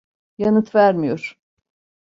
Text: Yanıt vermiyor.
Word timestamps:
Yanıt 0.37 0.75
vermiyor. 0.75 1.37